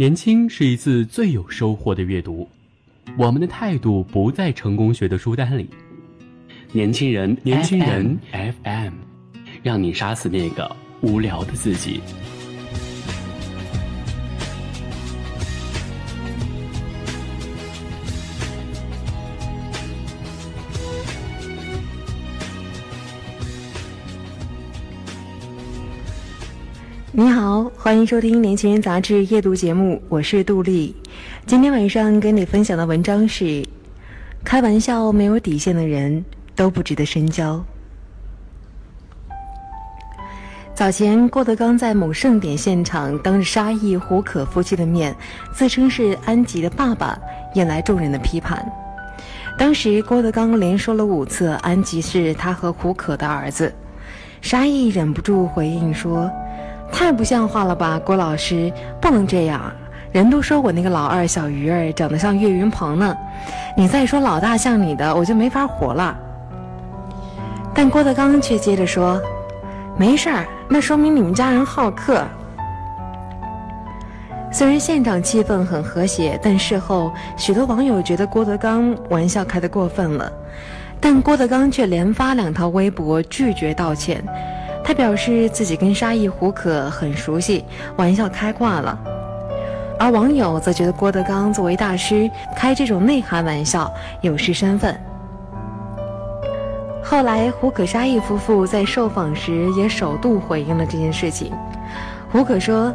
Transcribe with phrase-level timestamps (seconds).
[0.00, 2.48] 年轻是一次最有收获的阅读，
[3.18, 5.68] 我们的态度不在成功学的书单里。
[6.72, 8.94] 年轻人，年轻人 FM，
[9.62, 12.00] 让你杀死那个无聊的自己。
[27.12, 30.94] 你好，欢迎收听《年轻人杂志》夜读节目，我是杜丽。
[31.44, 33.66] 今天晚上跟你分享的文章是：
[34.44, 37.60] 开玩笑没有底线的人都不值得深交。
[40.72, 45.12] 早前，郭德纲在某盛典现场，当着沙溢、胡可夫妻的面，
[45.52, 47.18] 自称是安吉的爸爸，
[47.54, 48.64] 引来众人的批判。
[49.58, 53.74] 当时，郭德纲连说了五次安吉是他和胡可的儿子，
[54.40, 56.30] 沙溢忍不住回应说。
[56.92, 59.60] 太不像话了吧，郭老师，不能这样。
[60.12, 63.16] 人都说我那个老二小鱼儿长得像岳云鹏呢，
[63.76, 66.16] 你再说老大像你的，我就没法活了。
[67.72, 69.20] 但郭德纲却接着说
[69.96, 72.24] ：“没事儿，那说明你们家人好客。”
[74.52, 80.30] 虽然现场气氛很和谐，但事后许多网友觉得郭德纲玩笑开得过分了，
[80.98, 84.22] 但郭德纲却连发两条微博拒绝道歉。
[84.90, 87.64] 他表示自己跟沙溢、胡可很熟悉，
[87.96, 88.98] 玩笑开挂了。
[89.96, 93.88] 而网友则觉得郭德纲作为大师开这种内涵玩笑
[94.20, 95.00] 有失身份。
[97.04, 101.52] 后来，胡可、沙溢夫妇在受访时也首度回应了这件事情。
[102.32, 102.92] 胡可说：“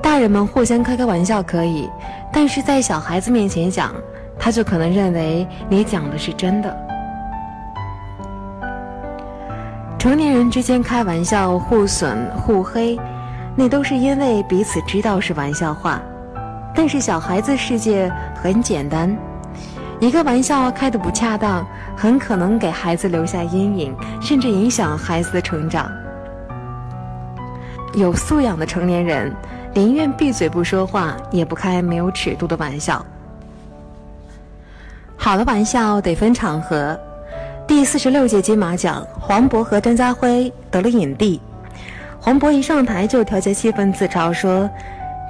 [0.00, 1.90] 大人们互相开开玩笑可以，
[2.32, 3.94] 但是在小孩子面前讲，
[4.38, 6.74] 他就可能认为你讲的是真的。”
[10.04, 13.00] 成年人之间开玩笑互损互黑，
[13.56, 15.98] 那都是因为彼此知道是玩笑话。
[16.74, 19.16] 但是小孩子世界很简单，
[20.00, 21.66] 一个玩笑开得不恰当，
[21.96, 25.90] 很可能给孩子留下阴影，甚至影响孩子的成长。
[27.94, 29.34] 有素养的成年人
[29.72, 33.02] 宁愿闭嘴不说话，也不开没有尺度的玩笑。
[35.16, 36.94] 好的玩笑得分场合。
[37.66, 41.40] 第四十六届金马奖，黄渤和张家辉得了影帝。
[42.20, 44.68] 黄渤一上台就调节气氛，自嘲说：“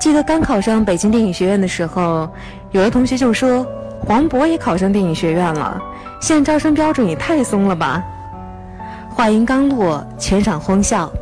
[0.00, 2.28] 记得刚考上北京电影学院的时候，
[2.70, 3.66] 有的同学就说
[4.00, 5.80] 黄渤也考上电影学院了，
[6.22, 8.02] 现在招生标准也太松了吧。”
[9.14, 11.12] 话音刚落，全场哄笑。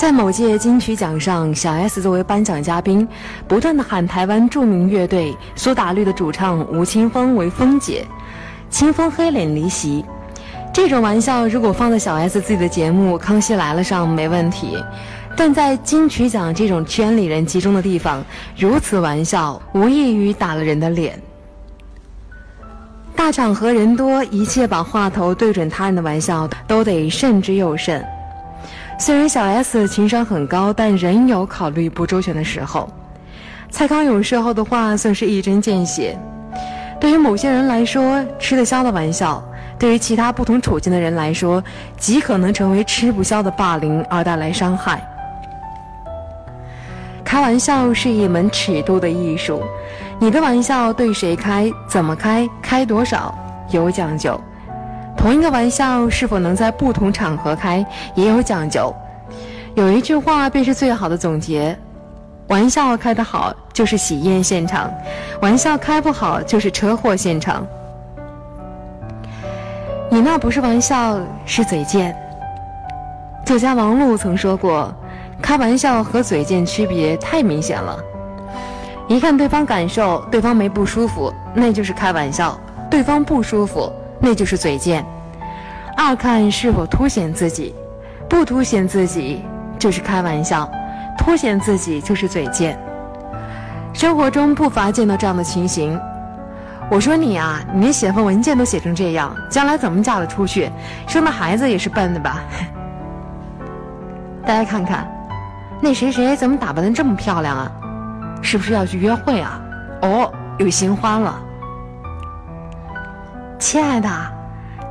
[0.00, 3.06] 在某届金曲奖上，小 S 作为颁奖嘉宾，
[3.48, 8.06] 不断的喊台湾著名乐队苏打绿的主唱吴青峰为“峰姐”。
[8.70, 10.04] 清风黑脸离席，
[10.72, 14.76] 这种玩笑如果放在小 S 自己的节目《康熙来了》上没问题，
[15.36, 18.24] 但在金曲奖这种圈里人集中的地方，
[18.56, 21.20] 如此玩笑无异于打了人的脸。
[23.16, 28.04] 大场合人多，一切把话头对准他人的玩笑都得慎之又慎。
[28.98, 32.88] 虽然小 S 情商很高，但仍有考虑不周全的时候。
[33.70, 36.18] 蔡康永事后的话算是一针见血。
[37.00, 39.42] 对于某些人来说，吃得消的玩笑；
[39.78, 41.62] 对于其他不同处境的人来说，
[41.96, 45.00] 极可能成为吃不消的霸凌而带来伤害。
[47.24, 49.62] 开玩笑是一门尺度的艺术，
[50.18, 53.32] 你的玩笑对谁开、怎么开、开多少
[53.70, 54.40] 有讲究。
[55.16, 57.84] 同一个玩笑是否能在不同场合开
[58.14, 58.94] 也有讲究。
[59.74, 61.78] 有一句话便是最好的总结。
[62.48, 64.90] 玩笑开得好就是喜宴现场，
[65.42, 67.66] 玩笑开不好就是车祸现场。
[70.10, 72.16] 你那不是玩笑，是嘴贱。
[73.44, 74.90] 作家王璐曾说过，
[75.42, 77.98] 开玩笑和嘴贱区别太明显了。
[79.06, 82.58] 一看对方感受，对方没不舒服，那就是开玩笑；
[82.90, 85.04] 对方不舒服，那就是嘴贱。
[85.98, 87.74] 二看是否凸显自己，
[88.26, 89.44] 不凸显自己
[89.78, 90.70] 就是开玩笑。
[91.28, 92.80] 凸显自己就是嘴贱，
[93.92, 96.00] 生活中不乏见到这样的情形。
[96.90, 100.70] 我说你啊，你连写份文件都写成这样，将来怎么嫁得出去？
[101.06, 102.40] 生的孩子也是笨的吧？
[104.42, 105.06] 大家看看，
[105.82, 107.70] 那谁谁怎么打扮的这么漂亮啊？
[108.40, 109.60] 是不是要去约会啊？
[110.00, 111.38] 哦，有新欢了。
[113.58, 114.08] 亲爱的，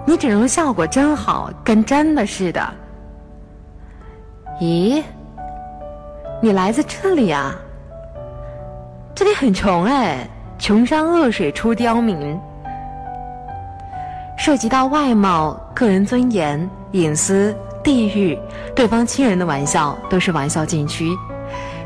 [0.06, 2.62] 你整容效果真好，跟真的似的。
[4.62, 5.02] 咦？
[6.40, 7.56] 你来自这里啊？
[9.16, 10.28] 这里很穷哎，
[10.60, 12.40] 穷山恶水出刁民。
[14.38, 18.38] 涉及到外貌、个人尊严、隐私、地域、
[18.76, 21.10] 对方亲人的玩笑，都是玩笑禁区。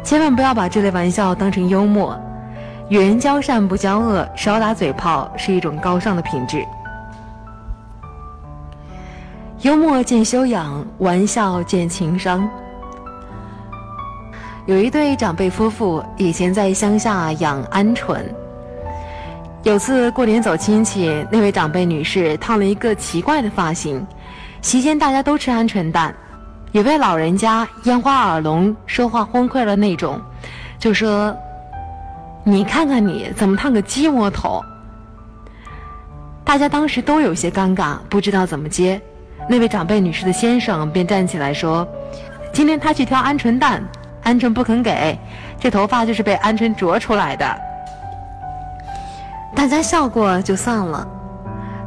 [0.03, 2.19] 千万不要把这类玩笑当成幽默。
[2.89, 6.61] 与人交善不交恶，少打嘴炮是一种高尚的品质。
[9.61, 12.49] 幽默见修养，玩笑见情商。
[14.67, 18.19] 有一对长辈夫妇，以前在乡下养鹌鹑。
[19.63, 24.05] 有次过年走亲戚，那位长辈女士烫了一个奇怪的发型。
[24.61, 26.13] 席间大家都吃鹌鹑蛋，
[26.73, 30.21] 有位老人家烟花耳聋，说话崩溃了那种，
[30.79, 31.35] 就说。
[32.43, 34.63] 你看看你怎么烫个鸡窝头？
[36.43, 38.99] 大家当时都有些尴尬，不知道怎么接。
[39.47, 41.87] 那位长辈女士的先生便站起来说
[42.51, 43.83] ：“今天他去挑鹌鹑蛋，
[44.23, 45.17] 鹌鹑不肯给，
[45.59, 47.45] 这头发就是被鹌鹑啄出来的。”
[49.55, 51.07] 大家笑过就算了，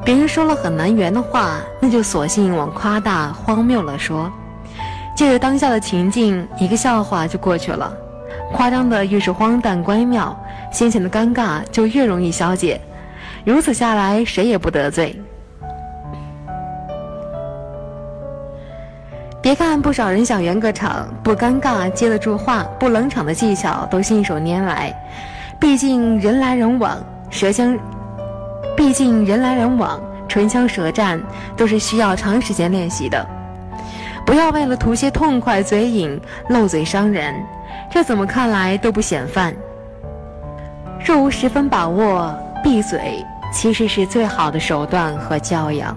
[0.04, 4.30] 别人说了很难圆的话，那就索性往夸大荒谬了说。
[5.16, 7.92] 借着当下的情境，一个笑话就过去了。
[8.52, 10.36] 夸张的越是荒诞乖妙，
[10.70, 12.80] 先前的尴尬就越容易消解。
[13.44, 15.18] 如此下来，谁也不得罪。
[19.44, 24.90] 别看不少人想圆个场，不尴尬接得住话，不冷场的技巧都信手拈来。
[25.60, 26.96] 毕竟人来人往，
[27.28, 27.78] 舌枪，
[28.74, 31.20] 毕竟人来人往，唇枪舌战
[31.58, 33.22] 都是需要长时间练习的。
[34.24, 36.18] 不要为了图些痛快嘴瘾，
[36.48, 37.34] 漏嘴伤人。
[37.90, 39.54] 这怎么看来都不显犯。
[41.04, 45.94] 若无十分把握，闭嘴其实是最好的手段和教养。